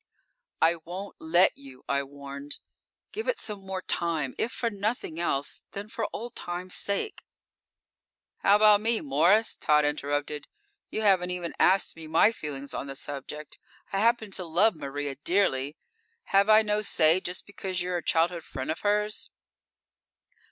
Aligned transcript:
"I 0.63 0.77
won't 0.77 1.15
let 1.19 1.55
you!" 1.59 1.83
I 1.87 2.01
warned. 2.01 2.57
"Give 3.11 3.27
it 3.27 3.39
some 3.39 3.59
more 3.63 3.83
time, 3.83 4.33
if 4.39 4.51
for 4.51 4.71
nothing 4.71 5.19
else, 5.19 5.61
then 5.73 5.89
for 5.89 6.07
old 6.11 6.35
times' 6.35 6.73
sake." 6.73 7.23
"How 8.39 8.55
about 8.55 8.81
me, 8.81 8.99
Morris?" 9.01 9.55
Tod 9.55 9.85
interrupted. 9.85 10.47
"You 10.89 11.03
haven't 11.03 11.53
asked 11.59 11.95
me 11.95 12.07
my 12.07 12.31
feelings 12.31 12.73
on 12.73 12.87
the 12.87 12.95
subject. 12.95 13.59
I 13.93 13.99
happen 13.99 14.31
to 14.31 14.43
love 14.43 14.75
Maria 14.75 15.17
dearly. 15.23 15.77
Have 16.33 16.49
I 16.49 16.63
no 16.63 16.81
say 16.81 17.19
just 17.19 17.45
because 17.45 17.83
you're 17.83 17.97
a 17.97 18.03
childhood 18.03 18.43
friend 18.43 18.71
of 18.71 18.79
hers?" 18.79 19.29